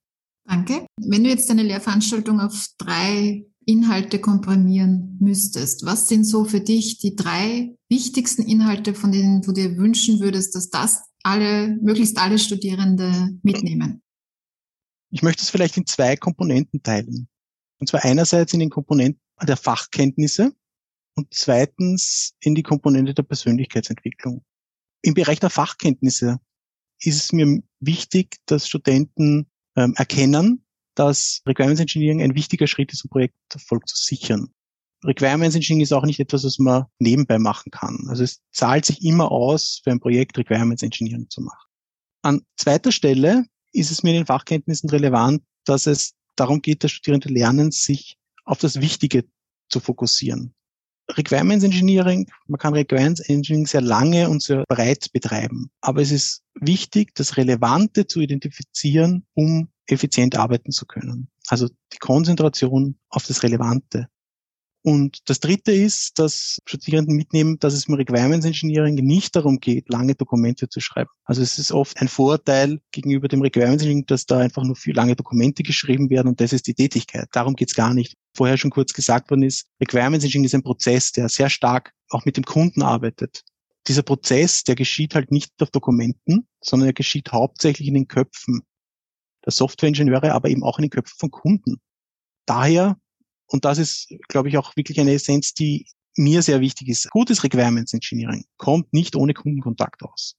Danke. 0.48 0.86
Wenn 1.02 1.22
du 1.22 1.28
jetzt 1.28 1.50
deine 1.50 1.64
Lehrveranstaltung 1.64 2.40
auf 2.40 2.68
drei 2.78 3.44
Inhalte 3.66 4.20
komprimieren 4.20 5.18
müsstest, 5.20 5.84
was 5.84 6.08
sind 6.08 6.24
so 6.24 6.44
für 6.44 6.60
dich 6.60 6.98
die 6.98 7.16
drei 7.16 7.76
wichtigsten 7.88 8.42
Inhalte, 8.42 8.94
von 8.94 9.10
denen 9.10 9.42
du 9.42 9.52
dir 9.52 9.76
wünschen 9.76 10.20
würdest, 10.20 10.54
dass 10.54 10.70
das 10.70 11.02
alle, 11.22 11.76
möglichst 11.82 12.16
alle 12.18 12.38
Studierende 12.38 13.36
mitnehmen? 13.42 14.02
Ich 15.10 15.22
möchte 15.22 15.42
es 15.42 15.50
vielleicht 15.50 15.76
in 15.76 15.86
zwei 15.86 16.16
Komponenten 16.16 16.82
teilen. 16.82 17.28
Und 17.78 17.88
zwar 17.88 18.04
einerseits 18.04 18.52
in 18.52 18.60
den 18.60 18.70
Komponenten 18.70 19.20
der 19.42 19.56
Fachkenntnisse 19.56 20.52
und 21.16 21.34
zweitens 21.34 22.34
in 22.40 22.54
die 22.54 22.62
Komponente 22.62 23.14
der 23.14 23.24
Persönlichkeitsentwicklung. 23.24 24.44
Im 25.02 25.14
Bereich 25.14 25.40
der 25.40 25.50
Fachkenntnisse 25.50 26.38
ist 27.00 27.16
es 27.16 27.32
mir 27.32 27.62
wichtig, 27.80 28.38
dass 28.46 28.68
Studenten 28.68 29.50
ähm, 29.76 29.94
erkennen, 29.96 30.65
dass 30.96 31.42
Requirements 31.46 31.80
Engineering 31.80 32.22
ein 32.22 32.34
wichtiger 32.34 32.66
Schritt 32.66 32.92
ist, 32.92 33.04
um 33.04 33.10
Projekterfolg 33.10 33.86
zu 33.86 33.96
sichern. 33.96 34.48
Requirements 35.04 35.54
Engineering 35.54 35.82
ist 35.82 35.92
auch 35.92 36.04
nicht 36.04 36.18
etwas, 36.18 36.44
was 36.44 36.58
man 36.58 36.86
nebenbei 36.98 37.38
machen 37.38 37.70
kann. 37.70 38.06
Also 38.08 38.24
es 38.24 38.40
zahlt 38.50 38.84
sich 38.84 39.04
immer 39.04 39.30
aus, 39.30 39.80
für 39.84 39.90
ein 39.90 40.00
Projekt 40.00 40.38
Requirements 40.38 40.82
Engineering 40.82 41.28
zu 41.30 41.42
machen. 41.42 41.68
An 42.22 42.42
zweiter 42.56 42.90
Stelle 42.90 43.44
ist 43.72 43.90
es 43.90 44.02
mir 44.02 44.10
in 44.10 44.16
den 44.16 44.26
Fachkenntnissen 44.26 44.90
relevant, 44.90 45.42
dass 45.64 45.86
es 45.86 46.14
darum 46.34 46.62
geht, 46.62 46.82
dass 46.82 46.92
Studierende 46.92 47.28
lernen, 47.28 47.70
sich 47.70 48.16
auf 48.44 48.58
das 48.58 48.80
Wichtige 48.80 49.24
zu 49.68 49.80
fokussieren. 49.80 50.54
Requirements 51.10 51.64
Engineering, 51.64 52.28
man 52.48 52.58
kann 52.58 52.74
Requirements 52.74 53.20
Engineering 53.20 53.66
sehr 53.66 53.80
lange 53.80 54.28
und 54.28 54.42
sehr 54.42 54.64
breit 54.68 55.12
betreiben. 55.12 55.70
Aber 55.80 56.02
es 56.02 56.10
ist 56.10 56.42
wichtig, 56.54 57.14
das 57.14 57.36
Relevante 57.36 58.06
zu 58.06 58.20
identifizieren, 58.20 59.24
um 59.34 59.68
effizient 59.86 60.36
arbeiten 60.36 60.72
zu 60.72 60.86
können. 60.86 61.28
Also 61.48 61.68
die 61.92 61.98
Konzentration 61.98 62.98
auf 63.08 63.26
das 63.26 63.42
Relevante. 63.42 64.08
Und 64.86 65.28
das 65.28 65.40
Dritte 65.40 65.72
ist, 65.72 66.16
dass 66.20 66.60
Studierenden 66.64 67.16
mitnehmen, 67.16 67.58
dass 67.58 67.74
es 67.74 67.88
im 67.88 67.94
Requirements 67.94 68.46
Engineering 68.46 68.94
nicht 68.94 69.34
darum 69.34 69.58
geht, 69.58 69.88
lange 69.88 70.14
Dokumente 70.14 70.68
zu 70.68 70.78
schreiben. 70.78 71.10
Also 71.24 71.42
es 71.42 71.58
ist 71.58 71.72
oft 71.72 72.00
ein 72.00 72.06
Vorteil 72.06 72.78
gegenüber 72.92 73.26
dem 73.26 73.42
Requirements 73.42 73.82
Engineering, 73.82 74.06
dass 74.06 74.26
da 74.26 74.38
einfach 74.38 74.62
nur 74.62 74.76
viel 74.76 74.94
lange 74.94 75.16
Dokumente 75.16 75.64
geschrieben 75.64 76.08
werden 76.08 76.28
und 76.28 76.40
das 76.40 76.52
ist 76.52 76.68
die 76.68 76.74
Tätigkeit. 76.74 77.26
Darum 77.32 77.56
geht 77.56 77.70
es 77.70 77.74
gar 77.74 77.94
nicht. 77.94 78.14
Vorher 78.36 78.58
schon 78.58 78.70
kurz 78.70 78.92
gesagt 78.92 79.28
worden 79.30 79.42
ist, 79.42 79.66
Requirements 79.80 80.24
Engineering 80.24 80.46
ist 80.46 80.54
ein 80.54 80.62
Prozess, 80.62 81.10
der 81.10 81.28
sehr 81.28 81.50
stark 81.50 81.92
auch 82.10 82.24
mit 82.24 82.36
dem 82.36 82.44
Kunden 82.44 82.82
arbeitet. 82.82 83.42
Dieser 83.88 84.02
Prozess, 84.02 84.62
der 84.62 84.76
geschieht 84.76 85.16
halt 85.16 85.32
nicht 85.32 85.50
auf 85.60 85.72
Dokumenten, 85.72 86.46
sondern 86.60 86.90
er 86.90 86.92
geschieht 86.92 87.32
hauptsächlich 87.32 87.88
in 87.88 87.94
den 87.94 88.06
Köpfen 88.06 88.62
der 89.46 89.52
Softwareingenieure, 89.52 90.32
aber 90.32 90.48
eben 90.50 90.62
auch 90.62 90.78
in 90.78 90.82
den 90.82 90.90
Köpfen 90.90 91.18
von 91.18 91.30
Kunden. 91.30 91.76
Daher 92.46 92.96
und 93.48 93.64
das 93.64 93.78
ist, 93.78 94.12
glaube 94.28 94.48
ich, 94.48 94.58
auch 94.58 94.76
wirklich 94.76 95.00
eine 95.00 95.12
Essenz, 95.12 95.54
die 95.54 95.86
mir 96.16 96.42
sehr 96.42 96.60
wichtig 96.60 96.88
ist. 96.88 97.10
Gutes 97.10 97.44
Requirements 97.44 97.92
Engineering 97.92 98.44
kommt 98.56 98.92
nicht 98.92 99.16
ohne 99.16 99.34
Kundenkontakt 99.34 100.02
aus. 100.02 100.36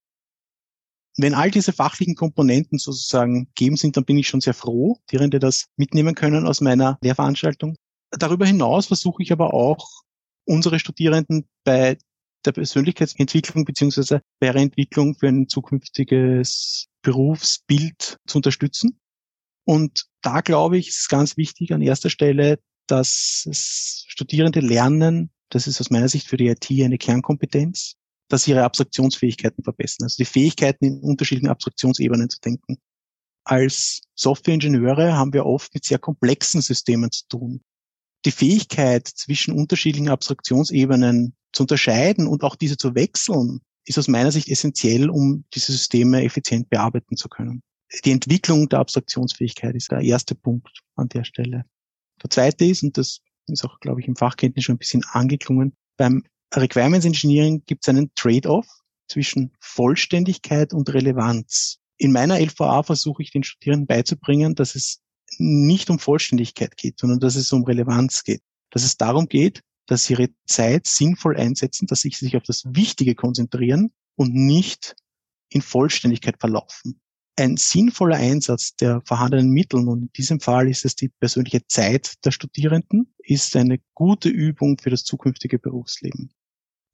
Wenn 1.18 1.34
all 1.34 1.50
diese 1.50 1.74
fachlichen 1.74 2.16
Komponenten 2.16 2.78
sozusagen 2.78 3.46
gegeben 3.56 3.78
sind, 3.78 3.98
dann 3.98 4.06
bin 4.06 4.18
ich 4.18 4.28
schon 4.28 4.42
sehr 4.42 4.54
froh, 4.54 5.00
Lehrende 5.12 5.40
das 5.40 5.68
mitnehmen 5.76 6.16
können 6.16 6.46
aus 6.46 6.62
meiner 6.62 6.98
Lehrveranstaltung. 7.02 7.76
Darüber 8.12 8.46
hinaus 8.46 8.88
versuche 8.88 9.24
ich 9.24 9.32
aber 9.32 9.54
auch, 9.54 9.88
unsere 10.46 10.80
Studierenden 10.80 11.46
bei 11.64 11.98
der 12.46 12.52
Persönlichkeitsentwicklung 12.52 13.66
beziehungsweise 13.66 14.22
bei 14.40 14.48
ihrer 14.48 14.58
Entwicklung 14.58 15.16
für 15.16 15.28
ein 15.28 15.50
zukünftiges 15.50 16.88
Berufsbild 17.08 18.18
zu 18.28 18.38
unterstützen. 18.38 19.00
Und 19.64 20.08
da 20.22 20.42
glaube 20.42 20.78
ich, 20.78 20.90
ist 20.90 21.00
es 21.00 21.08
ganz 21.08 21.38
wichtig 21.38 21.74
an 21.74 21.82
erster 21.82 22.10
Stelle, 22.10 22.60
dass 22.86 23.48
Studierende 24.10 24.60
lernen, 24.60 25.32
das 25.48 25.68
ist 25.68 25.80
aus 25.80 25.90
meiner 25.90 26.10
Sicht 26.10 26.28
für 26.28 26.36
die 26.36 26.48
IT 26.48 26.70
eine 26.70 26.98
Kernkompetenz, 26.98 27.96
dass 28.28 28.44
sie 28.44 28.52
ihre 28.52 28.66
Abstraktionsfähigkeiten 28.66 29.64
verbessern, 29.64 30.04
also 30.04 30.18
die 30.18 30.26
Fähigkeiten 30.26 30.84
in 30.84 31.00
unterschiedlichen 31.00 31.48
Abstraktionsebenen 31.48 32.30
zu 32.30 32.42
denken. 32.42 32.78
Als 33.46 34.02
Softwareingenieure 34.14 35.16
haben 35.16 35.32
wir 35.32 35.46
oft 35.46 35.74
mit 35.74 35.86
sehr 35.86 36.00
komplexen 36.00 36.60
Systemen 36.60 37.10
zu 37.12 37.26
tun. 37.30 37.62
Die 38.26 38.32
Fähigkeit, 38.32 39.08
zwischen 39.08 39.54
unterschiedlichen 39.54 40.10
Abstraktionsebenen 40.10 41.38
zu 41.54 41.64
unterscheiden 41.64 42.28
und 42.28 42.44
auch 42.44 42.58
diese 42.58 42.76
zu 42.76 42.96
wechseln, 42.96 43.62
ist 43.88 43.98
aus 43.98 44.08
meiner 44.08 44.32
Sicht 44.32 44.50
essentiell, 44.50 45.10
um 45.10 45.46
diese 45.54 45.72
Systeme 45.72 46.24
effizient 46.24 46.70
bearbeiten 46.70 47.16
zu 47.16 47.30
können. 47.30 47.64
Die 48.04 48.12
Entwicklung 48.12 48.68
der 48.68 48.80
Abstraktionsfähigkeit 48.80 49.76
ist 49.76 49.92
der 49.92 50.02
erste 50.02 50.36
Punkt 50.36 50.82
an 50.96 51.08
der 51.08 51.24
Stelle. 51.24 51.66
Der 52.22 52.30
zweite 52.30 52.66
ist, 52.66 52.84
und 52.84 52.98
das 52.98 53.22
ist 53.48 53.64
auch, 53.64 53.80
glaube 53.80 54.02
ich, 54.02 54.08
im 54.08 54.18
Fachkenntnis 54.18 54.66
schon 54.66 54.76
ein 54.76 54.80
bisschen 54.80 55.04
angeklungen, 55.12 55.74
beim 55.96 56.24
Requirements 56.54 57.06
Engineering 57.06 57.64
gibt 57.66 57.86
es 57.86 57.90
einen 57.90 58.12
Trade-off 58.16 58.68
zwischen 59.08 59.54
Vollständigkeit 59.60 60.74
und 60.74 60.94
Relevanz. 60.94 61.80
In 61.98 62.12
meiner 62.12 62.40
LVA 62.40 62.84
versuche 62.84 63.24
ich 63.24 63.32
den 63.32 63.44
Studierenden 63.44 63.88
beizubringen, 63.88 64.54
dass 64.54 64.76
es 64.76 65.02
nicht 65.38 65.90
um 65.90 66.00
Vollständigkeit 66.00 66.76
geht, 66.78 67.00
sondern 67.00 67.20
dass 67.20 67.36
es 67.36 67.52
um 67.54 67.64
Relevanz 67.64 68.24
geht. 68.24 68.42
Dass 68.70 68.84
es 68.84 68.98
darum 68.98 69.28
geht, 69.28 69.62
dass 69.88 70.06
sie 70.06 70.14
ihre 70.14 70.30
Zeit 70.46 70.86
sinnvoll 70.86 71.38
einsetzen, 71.38 71.88
dass 71.88 72.02
sie 72.02 72.12
sich 72.12 72.38
auf 72.38 72.44
das 72.44 72.64
Wichtige 72.66 73.16
konzentrieren 73.16 73.92
und 74.16 74.34
nicht 74.34 74.96
in 75.50 75.62
Vollständigkeit 75.62 76.40
verlaufen 76.40 77.02
ein 77.38 77.58
sinnvoller 77.58 78.18
Einsatz 78.18 78.76
der 78.76 79.02
vorhandenen 79.06 79.52
Mittel, 79.52 79.88
und 79.88 80.02
in 80.02 80.12
diesem 80.14 80.40
Fall 80.40 80.70
ist 80.70 80.86
es 80.86 80.96
die 80.96 81.10
persönliche 81.10 81.66
Zeit 81.68 82.14
der 82.26 82.32
Studierenden, 82.32 83.14
ist 83.20 83.56
eine 83.56 83.80
gute 83.94 84.30
Übung 84.30 84.78
für 84.80 84.90
das 84.90 85.04
zukünftige 85.04 85.60
Berufsleben. 85.60 86.32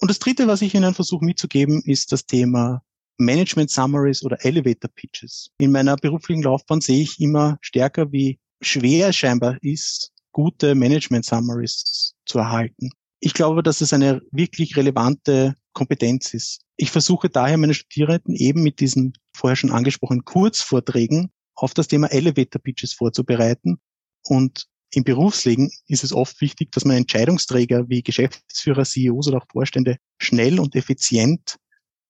Und 0.02 0.10
das 0.10 0.20
Dritte, 0.20 0.48
was 0.48 0.62
ich 0.62 0.76
Ihnen 0.76 0.94
versuche 0.94 1.24
mitzugeben, 1.24 1.82
ist 1.86 2.12
das 2.12 2.26
Thema 2.26 2.84
Management 3.18 3.70
Summaries 3.70 4.24
oder 4.24 4.44
Elevator 4.44 4.90
Pitches. 4.94 5.50
In 5.60 5.72
meiner 5.72 5.96
beruflichen 5.96 6.44
Laufbahn 6.44 6.82
sehe 6.82 7.02
ich 7.02 7.20
immer 7.22 7.58
stärker, 7.62 8.12
wie 8.12 8.40
schwer 8.62 9.10
es 9.10 9.16
scheinbar 9.16 9.58
ist, 9.62 10.12
gute 10.34 10.76
Management 10.76 11.24
Summaries 11.24 12.16
zu 12.26 12.40
erhalten. 12.40 12.90
Ich 13.22 13.34
glaube, 13.34 13.64
dass 13.64 13.80
es 13.80 13.94
eine 13.94 14.22
wirklich 14.32 14.76
relevante 14.76 15.56
Kompetenz 15.72 16.34
ist. 16.34 16.62
Ich 16.76 16.92
versuche 16.92 17.30
daher 17.30 17.58
meine 17.58 17.74
Studierenden 17.74 18.36
eben 18.36 18.64
mit 18.64 18.82
diesen 18.82 19.14
vorher 19.34 19.56
schon 19.56 19.72
angesprochenen 19.72 20.26
Kurzvorträgen 20.26 21.32
auf 21.56 21.74
das 21.74 21.88
Thema 21.88 22.12
Elevator 22.12 22.62
Pitches 22.62 22.94
vorzubereiten. 22.94 23.78
Und 24.26 24.68
im 24.92 25.04
Berufsleben 25.04 25.72
ist 25.88 26.04
es 26.04 26.14
oft 26.14 26.40
wichtig, 26.42 26.72
dass 26.72 26.86
man 26.86 26.98
Entscheidungsträger 26.98 27.90
wie 27.90 28.04
Geschäftsführer, 28.04 28.84
CEOs 28.84 29.28
oder 29.28 29.38
auch 29.38 29.48
Vorstände 29.52 29.98
schnell 30.20 30.60
und 30.60 30.76
effizient 30.76 31.58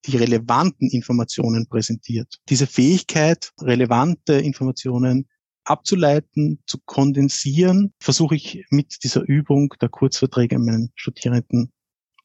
die 0.06 0.18
relevanten 0.18 0.89
Informationen 0.89 1.68
präsentiert. 1.68 2.39
Diese 2.50 2.68
Fähigkeit, 2.68 3.51
relevante 3.62 4.34
Informationen 4.34 5.27
abzuleiten, 5.65 6.60
zu 6.65 6.77
kondensieren, 6.86 7.93
versuche 8.00 8.36
ich 8.36 8.65
mit 8.70 9.03
dieser 9.03 9.27
Übung 9.27 9.74
der 9.82 9.89
Kurzverträge 9.89 10.60
meinen 10.60 10.91
Studierenden 10.96 11.72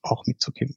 auch 0.03 0.27
mitzugeben. 0.27 0.75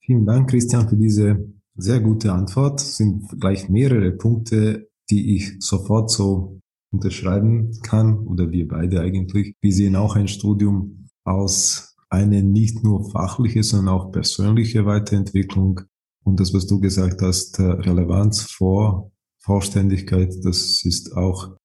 Vielen 0.00 0.26
Dank, 0.26 0.50
Christian, 0.50 0.88
für 0.88 0.96
diese 0.96 1.52
sehr 1.76 2.00
gute 2.00 2.32
Antwort. 2.32 2.80
Es 2.80 2.96
sind 2.96 3.28
gleich 3.40 3.68
mehrere 3.68 4.12
Punkte, 4.12 4.88
die 5.10 5.36
ich 5.36 5.56
sofort 5.60 6.10
so 6.10 6.60
unterschreiben 6.92 7.72
kann 7.82 8.18
oder 8.18 8.50
wir 8.50 8.68
beide 8.68 9.00
eigentlich. 9.00 9.54
Wir 9.60 9.72
sehen 9.72 9.96
auch 9.96 10.16
ein 10.16 10.28
Studium 10.28 11.08
aus 11.24 11.96
eine 12.08 12.42
nicht 12.42 12.84
nur 12.84 13.10
fachliche, 13.10 13.62
sondern 13.62 13.94
auch 13.94 14.12
persönliche 14.12 14.86
Weiterentwicklung. 14.86 15.80
Und 16.24 16.40
das, 16.40 16.54
was 16.54 16.66
du 16.66 16.80
gesagt 16.80 17.20
hast, 17.22 17.58
Relevanz 17.58 18.42
vor 18.42 19.12
Vollständigkeit, 19.46 20.34
das 20.42 20.84
ist 20.84 21.16
auch 21.16 21.56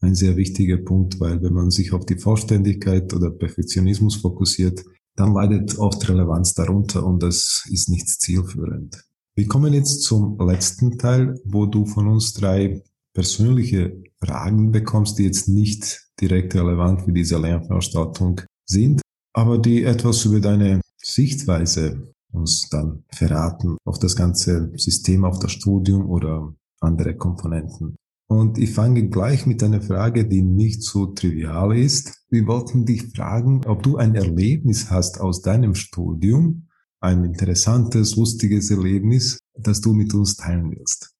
ein 0.00 0.14
sehr 0.14 0.36
wichtiger 0.36 0.76
Punkt, 0.76 1.18
weil 1.18 1.42
wenn 1.42 1.52
man 1.52 1.70
sich 1.70 1.92
auf 1.92 2.06
die 2.06 2.16
Vollständigkeit 2.16 3.12
oder 3.12 3.30
Perfektionismus 3.30 4.16
fokussiert, 4.16 4.84
dann 5.16 5.34
leidet 5.34 5.76
oft 5.78 6.08
Relevanz 6.08 6.54
darunter 6.54 7.04
und 7.04 7.22
das 7.22 7.64
ist 7.70 7.88
nicht 7.88 8.08
zielführend. 8.08 9.04
Wir 9.34 9.48
kommen 9.48 9.72
jetzt 9.72 10.02
zum 10.02 10.38
letzten 10.38 10.96
Teil, 10.96 11.34
wo 11.44 11.66
du 11.66 11.86
von 11.86 12.06
uns 12.06 12.34
drei 12.34 12.82
persönliche 13.14 14.00
Fragen 14.22 14.70
bekommst, 14.70 15.18
die 15.18 15.24
jetzt 15.24 15.48
nicht 15.48 16.08
direkt 16.20 16.54
relevant 16.54 17.02
für 17.02 17.12
diese 17.12 17.38
Lernveranstaltung 17.38 18.42
sind, 18.64 19.02
aber 19.32 19.58
die 19.58 19.82
etwas 19.82 20.24
über 20.24 20.38
deine 20.38 20.80
Sichtweise 21.02 22.14
uns 22.32 22.68
dann 22.68 23.04
verraten 23.10 23.76
auf 23.84 23.98
das 23.98 24.14
ganze 24.14 24.72
System, 24.76 25.24
auf 25.24 25.40
das 25.40 25.52
Studium 25.52 26.08
oder 26.08 26.54
andere 26.84 27.16
Komponenten. 27.16 27.96
Und 28.26 28.58
ich 28.58 28.72
fange 28.72 29.08
gleich 29.08 29.46
mit 29.46 29.62
einer 29.62 29.82
Frage, 29.82 30.26
die 30.26 30.42
nicht 30.42 30.82
so 30.82 31.06
trivial 31.06 31.76
ist. 31.76 32.24
Wir 32.30 32.46
wollten 32.46 32.86
dich 32.86 33.02
fragen, 33.14 33.64
ob 33.66 33.82
du 33.82 33.96
ein 33.96 34.14
Erlebnis 34.14 34.90
hast 34.90 35.20
aus 35.20 35.42
deinem 35.42 35.74
Studium, 35.74 36.68
ein 37.00 37.24
interessantes, 37.24 38.16
lustiges 38.16 38.70
Erlebnis, 38.70 39.38
das 39.54 39.80
du 39.80 39.92
mit 39.92 40.14
uns 40.14 40.36
teilen 40.36 40.70
willst. 40.70 41.14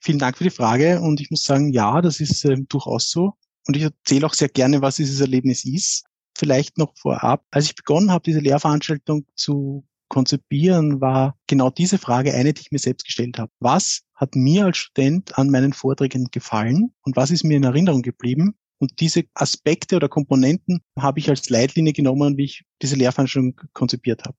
Vielen 0.00 0.18
Dank 0.18 0.38
für 0.38 0.44
die 0.44 0.50
Frage 0.50 1.00
und 1.00 1.20
ich 1.20 1.30
muss 1.30 1.44
sagen, 1.44 1.72
ja, 1.72 2.00
das 2.00 2.20
ist 2.20 2.44
äh, 2.44 2.56
durchaus 2.68 3.10
so. 3.10 3.34
Und 3.66 3.76
ich 3.76 3.82
erzähle 3.82 4.26
auch 4.26 4.34
sehr 4.34 4.48
gerne, 4.48 4.82
was 4.82 4.96
dieses 4.96 5.20
Erlebnis 5.20 5.64
ist. 5.64 6.04
Vielleicht 6.36 6.78
noch 6.78 6.94
vorab, 6.96 7.44
als 7.50 7.66
ich 7.66 7.74
begonnen 7.74 8.10
habe, 8.10 8.24
diese 8.24 8.40
Lehrveranstaltung 8.40 9.24
zu 9.34 9.84
konzipieren, 10.08 11.00
war 11.00 11.36
genau 11.46 11.70
diese 11.70 11.98
Frage 11.98 12.34
eine, 12.34 12.52
die 12.52 12.62
ich 12.62 12.72
mir 12.72 12.78
selbst 12.78 13.04
gestellt 13.04 13.38
habe. 13.38 13.50
Was 13.60 14.02
hat 14.14 14.36
mir 14.36 14.66
als 14.66 14.78
Student 14.78 15.36
an 15.38 15.50
meinen 15.50 15.72
Vorträgen 15.72 16.28
gefallen 16.30 16.94
und 17.02 17.16
was 17.16 17.30
ist 17.30 17.44
mir 17.44 17.56
in 17.56 17.64
Erinnerung 17.64 18.02
geblieben? 18.02 18.54
Und 18.78 19.00
diese 19.00 19.24
Aspekte 19.34 19.96
oder 19.96 20.08
Komponenten 20.08 20.80
habe 20.98 21.18
ich 21.18 21.30
als 21.30 21.48
Leitlinie 21.48 21.92
genommen, 21.92 22.36
wie 22.36 22.44
ich 22.44 22.64
diese 22.82 22.96
Lehrveranstaltung 22.96 23.60
konzipiert 23.72 24.24
habe. 24.24 24.36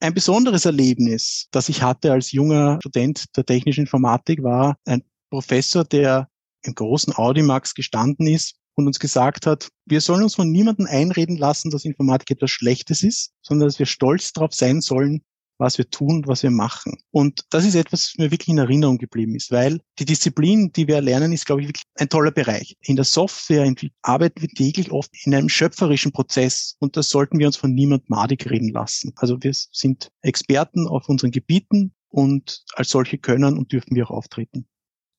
Ein 0.00 0.14
besonderes 0.14 0.64
Erlebnis, 0.64 1.48
das 1.50 1.68
ich 1.68 1.82
hatte 1.82 2.12
als 2.12 2.32
junger 2.32 2.78
Student 2.80 3.36
der 3.36 3.44
technischen 3.44 3.82
Informatik, 3.82 4.42
war 4.42 4.76
ein 4.84 5.02
Professor, 5.30 5.84
der 5.84 6.28
im 6.62 6.74
großen 6.74 7.14
Audimax 7.14 7.74
gestanden 7.74 8.26
ist 8.26 8.57
und 8.78 8.86
uns 8.86 9.00
gesagt 9.00 9.44
hat, 9.44 9.68
wir 9.86 10.00
sollen 10.00 10.22
uns 10.22 10.36
von 10.36 10.50
niemandem 10.50 10.86
einreden 10.86 11.36
lassen, 11.36 11.70
dass 11.70 11.84
Informatik 11.84 12.30
etwas 12.30 12.52
Schlechtes 12.52 13.02
ist, 13.02 13.32
sondern 13.42 13.68
dass 13.68 13.80
wir 13.80 13.86
stolz 13.86 14.32
darauf 14.32 14.54
sein 14.54 14.80
sollen, 14.80 15.22
was 15.58 15.78
wir 15.78 15.90
tun, 15.90 16.22
was 16.26 16.44
wir 16.44 16.52
machen. 16.52 16.96
Und 17.10 17.44
das 17.50 17.64
ist 17.64 17.74
etwas, 17.74 18.12
was 18.12 18.18
mir 18.18 18.30
wirklich 18.30 18.50
in 18.50 18.58
Erinnerung 18.58 18.98
geblieben 18.98 19.34
ist, 19.34 19.50
weil 19.50 19.80
die 19.98 20.04
Disziplin, 20.04 20.70
die 20.72 20.86
wir 20.86 21.00
lernen, 21.00 21.32
ist, 21.32 21.44
glaube 21.44 21.62
ich, 21.62 21.68
wirklich 21.68 21.82
ein 21.96 22.08
toller 22.08 22.30
Bereich. 22.30 22.76
In 22.82 22.94
der 22.94 23.04
Software 23.04 23.68
arbeiten 24.02 24.42
wir 24.42 24.48
täglich 24.48 24.92
oft 24.92 25.10
in 25.24 25.34
einem 25.34 25.48
schöpferischen 25.48 26.12
Prozess 26.12 26.76
und 26.78 26.96
das 26.96 27.10
sollten 27.10 27.40
wir 27.40 27.48
uns 27.48 27.56
von 27.56 27.74
niemandem 27.74 28.06
madig 28.08 28.48
reden 28.48 28.68
lassen. 28.68 29.12
Also 29.16 29.42
wir 29.42 29.52
sind 29.52 30.10
Experten 30.22 30.86
auf 30.86 31.08
unseren 31.08 31.32
Gebieten 31.32 31.92
und 32.10 32.62
als 32.74 32.90
solche 32.90 33.18
können 33.18 33.58
und 33.58 33.72
dürfen 33.72 33.96
wir 33.96 34.08
auch 34.08 34.18
auftreten. 34.18 34.68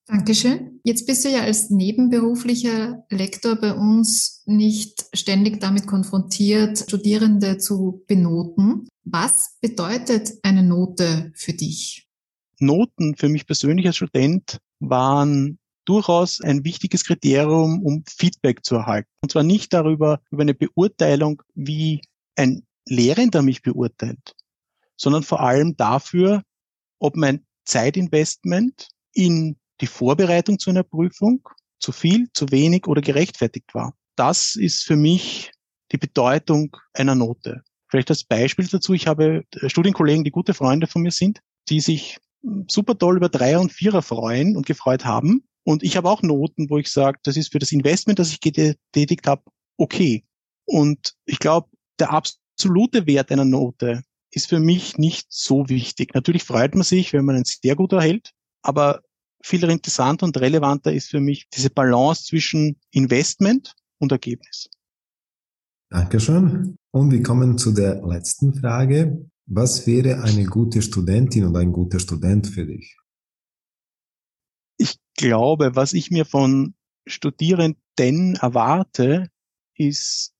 Dankeschön. 0.09 0.79
Jetzt 0.83 1.05
bist 1.05 1.23
du 1.23 1.29
ja 1.29 1.41
als 1.41 1.69
nebenberuflicher 1.69 3.05
Lektor 3.11 3.55
bei 3.55 3.75
uns 3.75 4.41
nicht 4.47 5.05
ständig 5.13 5.59
damit 5.59 5.85
konfrontiert, 5.85 6.79
Studierende 6.79 7.59
zu 7.59 8.03
benoten. 8.07 8.87
Was 9.03 9.57
bedeutet 9.61 10.31
eine 10.41 10.63
Note 10.63 11.31
für 11.35 11.53
dich? 11.53 12.07
Noten 12.57 13.17
für 13.17 13.29
mich 13.29 13.45
persönlich 13.45 13.85
als 13.85 13.97
Student 13.97 14.57
waren 14.79 15.59
durchaus 15.85 16.41
ein 16.41 16.63
wichtiges 16.63 17.03
Kriterium, 17.03 17.83
um 17.83 18.03
Feedback 18.07 18.65
zu 18.65 18.77
erhalten. 18.77 19.09
Und 19.21 19.31
zwar 19.31 19.43
nicht 19.43 19.73
darüber, 19.73 20.21
über 20.31 20.41
eine 20.41 20.55
Beurteilung, 20.55 21.43
wie 21.53 22.01
ein 22.35 22.63
Lehrender 22.87 23.43
mich 23.43 23.61
beurteilt, 23.61 24.35
sondern 24.97 25.21
vor 25.21 25.41
allem 25.41 25.77
dafür, 25.77 26.41
ob 26.97 27.15
mein 27.15 27.45
Zeitinvestment 27.65 28.87
in 29.13 29.58
die 29.81 29.87
Vorbereitung 29.87 30.59
zu 30.59 30.69
einer 30.69 30.83
Prüfung 30.83 31.47
zu 31.79 31.91
viel, 31.91 32.27
zu 32.33 32.51
wenig 32.51 32.87
oder 32.87 33.01
gerechtfertigt 33.01 33.73
war. 33.73 33.93
Das 34.15 34.55
ist 34.55 34.83
für 34.83 34.95
mich 34.95 35.51
die 35.91 35.97
Bedeutung 35.97 36.75
einer 36.93 37.15
Note. 37.15 37.63
Vielleicht 37.87 38.09
als 38.09 38.23
Beispiel 38.23 38.67
dazu, 38.67 38.93
ich 38.93 39.07
habe 39.07 39.43
Studienkollegen, 39.65 40.23
die 40.23 40.31
gute 40.31 40.53
Freunde 40.53 40.87
von 40.87 41.01
mir 41.01 41.11
sind, 41.11 41.39
die 41.69 41.79
sich 41.79 42.17
super 42.67 42.97
toll 42.97 43.17
über 43.17 43.29
Dreier 43.29 43.61
und 43.61 43.71
Vierer 43.71 44.01
freuen 44.01 44.55
und 44.55 44.65
gefreut 44.65 45.05
haben. 45.05 45.43
Und 45.63 45.83
ich 45.83 45.97
habe 45.97 46.09
auch 46.09 46.21
Noten, 46.21 46.69
wo 46.69 46.77
ich 46.77 46.91
sage, 46.91 47.19
das 47.23 47.37
ist 47.37 47.51
für 47.51 47.59
das 47.59 47.71
Investment, 47.71 48.19
das 48.19 48.31
ich 48.31 48.41
getätigt 48.41 49.27
habe, 49.27 49.43
okay. 49.77 50.23
Und 50.65 51.13
ich 51.25 51.39
glaube, 51.39 51.69
der 51.99 52.11
absolute 52.11 53.07
Wert 53.07 53.31
einer 53.31 53.45
Note 53.45 54.03
ist 54.31 54.47
für 54.47 54.59
mich 54.59 54.97
nicht 54.97 55.27
so 55.29 55.67
wichtig. 55.69 56.13
Natürlich 56.13 56.43
freut 56.43 56.75
man 56.75 56.83
sich, 56.83 57.13
wenn 57.13 57.25
man 57.25 57.35
einen 57.35 57.45
sehr 57.45 57.75
gut 57.75 57.93
erhält, 57.93 58.31
aber 58.61 59.01
viel 59.41 59.63
interessanter 59.63 60.25
und 60.25 60.37
relevanter 60.37 60.91
ist 60.91 61.09
für 61.09 61.19
mich 61.19 61.47
diese 61.49 61.69
Balance 61.69 62.25
zwischen 62.25 62.77
Investment 62.91 63.75
und 63.99 64.11
Ergebnis. 64.11 64.69
Dankeschön. 65.89 66.77
Und 66.91 67.11
wir 67.11 67.23
kommen 67.23 67.57
zu 67.57 67.71
der 67.71 68.05
letzten 68.05 68.53
Frage. 68.53 69.29
Was 69.45 69.87
wäre 69.87 70.21
eine 70.21 70.45
gute 70.45 70.81
Studentin 70.81 71.45
und 71.45 71.55
ein 71.55 71.71
guter 71.71 71.99
Student 71.99 72.47
für 72.47 72.65
dich? 72.65 72.97
Ich 74.77 74.97
glaube, 75.17 75.75
was 75.75 75.93
ich 75.93 76.11
mir 76.11 76.25
von 76.25 76.75
Studierenden 77.07 78.35
erwarte, 78.35 79.29
ist 79.75 80.33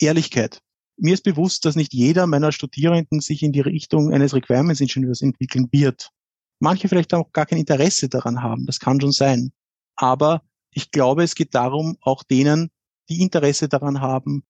Ehrlichkeit. 0.00 0.60
Mir 0.98 1.14
ist 1.14 1.22
bewusst, 1.22 1.64
dass 1.64 1.76
nicht 1.76 1.92
jeder 1.92 2.26
meiner 2.26 2.52
Studierenden 2.52 3.20
sich 3.20 3.42
in 3.42 3.52
die 3.52 3.60
Richtung 3.60 4.12
eines 4.12 4.34
Requirements 4.34 4.80
Ingenieurs 4.80 5.22
entwickeln 5.22 5.68
wird 5.70 6.10
manche 6.58 6.88
vielleicht 6.88 7.14
auch 7.14 7.32
gar 7.32 7.46
kein 7.46 7.58
Interesse 7.58 8.08
daran 8.08 8.42
haben. 8.42 8.66
Das 8.66 8.80
kann 8.80 9.00
schon 9.00 9.12
sein. 9.12 9.52
Aber 9.96 10.42
ich 10.70 10.90
glaube, 10.90 11.22
es 11.22 11.34
geht 11.34 11.54
darum, 11.54 11.96
auch 12.00 12.22
denen, 12.22 12.70
die 13.08 13.22
Interesse 13.22 13.68
daran 13.68 14.00
haben, 14.00 14.44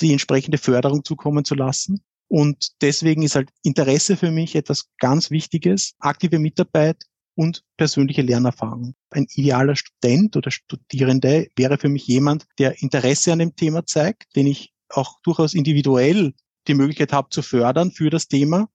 die 0.00 0.12
entsprechende 0.12 0.58
Förderung 0.58 1.04
zukommen 1.04 1.44
zu 1.44 1.54
lassen. 1.54 2.02
Und 2.28 2.72
deswegen 2.80 3.22
ist 3.22 3.36
halt 3.36 3.50
Interesse 3.62 4.16
für 4.16 4.30
mich 4.30 4.54
etwas 4.54 4.88
ganz 4.98 5.30
Wichtiges, 5.30 5.94
aktive 5.98 6.38
Mitarbeit 6.38 7.04
und 7.34 7.62
persönliche 7.76 8.22
Lernerfahrung. 8.22 8.94
Ein 9.10 9.26
idealer 9.34 9.76
Student 9.76 10.36
oder 10.36 10.50
Studierende 10.50 11.48
wäre 11.56 11.78
für 11.78 11.88
mich 11.88 12.06
jemand, 12.06 12.46
der 12.58 12.82
Interesse 12.82 13.32
an 13.32 13.38
dem 13.38 13.56
Thema 13.56 13.84
zeigt, 13.86 14.34
den 14.36 14.46
ich 14.46 14.72
auch 14.88 15.20
durchaus 15.22 15.54
individuell 15.54 16.34
die 16.68 16.74
Möglichkeit 16.74 17.12
habe 17.12 17.28
zu 17.30 17.42
fördern 17.42 17.90
für 17.90 18.10
das 18.10 18.28
Thema 18.28 18.68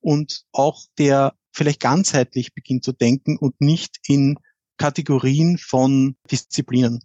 und 0.00 0.44
auch 0.52 0.84
der 0.98 1.34
vielleicht 1.54 1.80
ganzheitlich 1.80 2.52
beginnt 2.52 2.84
zu 2.84 2.92
denken 2.92 3.38
und 3.38 3.60
nicht 3.60 3.98
in 4.06 4.36
Kategorien 4.76 5.56
von 5.56 6.16
Disziplinen. 6.30 7.00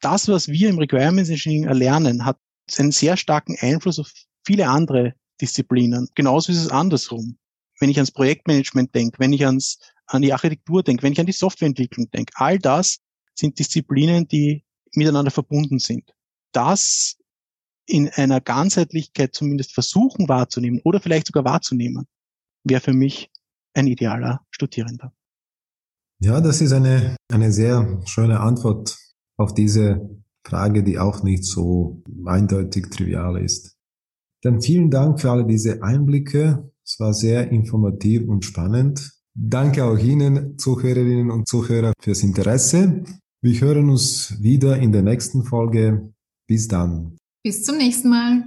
Das, 0.00 0.28
was 0.28 0.48
wir 0.48 0.68
im 0.68 0.78
Requirements 0.78 1.30
Engineering 1.30 1.68
erlernen, 1.68 2.24
hat 2.24 2.38
einen 2.76 2.92
sehr 2.92 3.16
starken 3.16 3.56
Einfluss 3.60 3.98
auf 3.98 4.12
viele 4.44 4.68
andere 4.68 5.14
Disziplinen. 5.40 6.08
Genauso 6.14 6.52
ist 6.52 6.58
es 6.58 6.70
andersrum. 6.70 7.38
Wenn 7.80 7.90
ich 7.90 7.96
ans 7.96 8.10
Projektmanagement 8.10 8.94
denke, 8.94 9.18
wenn 9.20 9.32
ich 9.32 9.46
ans, 9.46 9.78
an 10.06 10.22
die 10.22 10.32
Architektur 10.32 10.82
denke, 10.82 11.04
wenn 11.04 11.12
ich 11.12 11.20
an 11.20 11.26
die 11.26 11.32
Softwareentwicklung 11.32 12.10
denke, 12.10 12.32
all 12.36 12.58
das 12.58 12.98
sind 13.34 13.58
Disziplinen, 13.58 14.26
die 14.26 14.64
miteinander 14.92 15.30
verbunden 15.30 15.78
sind. 15.78 16.12
Das 16.52 17.16
in 17.86 18.08
einer 18.08 18.40
Ganzheitlichkeit 18.40 19.34
zumindest 19.34 19.72
versuchen 19.72 20.28
wahrzunehmen 20.28 20.80
oder 20.84 21.00
vielleicht 21.00 21.28
sogar 21.28 21.44
wahrzunehmen, 21.44 22.06
wäre 22.64 22.80
für 22.80 22.92
mich 22.92 23.30
ein 23.74 23.86
idealer 23.86 24.40
Studierender. 24.50 25.12
Ja, 26.20 26.40
das 26.40 26.60
ist 26.60 26.72
eine, 26.72 27.16
eine 27.32 27.52
sehr 27.52 28.00
schöne 28.04 28.40
Antwort 28.40 28.98
auf 29.36 29.54
diese 29.54 30.10
Frage, 30.44 30.82
die 30.82 30.98
auch 30.98 31.22
nicht 31.22 31.44
so 31.44 32.02
eindeutig 32.26 32.90
trivial 32.90 33.40
ist. 33.40 33.76
Dann 34.42 34.60
vielen 34.60 34.90
Dank 34.90 35.20
für 35.20 35.30
alle 35.30 35.46
diese 35.46 35.82
Einblicke. 35.82 36.70
Es 36.84 36.98
war 36.98 37.12
sehr 37.12 37.50
informativ 37.50 38.28
und 38.28 38.44
spannend. 38.44 39.12
Danke 39.34 39.84
auch 39.84 39.98
Ihnen, 39.98 40.58
Zuhörerinnen 40.58 41.30
und 41.30 41.46
Zuhörer, 41.46 41.92
fürs 42.00 42.22
Interesse. 42.22 43.04
Wir 43.40 43.60
hören 43.60 43.88
uns 43.88 44.42
wieder 44.42 44.78
in 44.78 44.90
der 44.90 45.02
nächsten 45.02 45.44
Folge. 45.44 46.12
Bis 46.48 46.66
dann. 46.66 47.16
Bis 47.44 47.62
zum 47.62 47.76
nächsten 47.76 48.08
Mal. 48.08 48.44